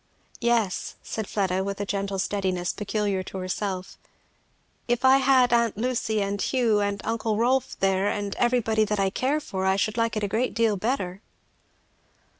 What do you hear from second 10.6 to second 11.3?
better."